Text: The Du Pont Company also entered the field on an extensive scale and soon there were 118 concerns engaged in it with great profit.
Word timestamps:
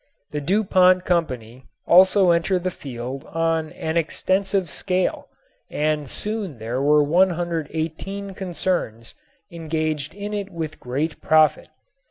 The 0.31 0.41
Du 0.41 0.63
Pont 0.63 1.05
Company 1.05 1.67
also 1.85 2.31
entered 2.31 2.63
the 2.63 2.71
field 2.71 3.23
on 3.25 3.71
an 3.73 3.97
extensive 3.97 4.67
scale 4.67 5.27
and 5.69 6.09
soon 6.09 6.57
there 6.57 6.81
were 6.81 7.03
118 7.03 8.33
concerns 8.33 9.13
engaged 9.51 10.15
in 10.15 10.33
it 10.33 10.49
with 10.49 10.79
great 10.79 11.21
profit. 11.21 11.69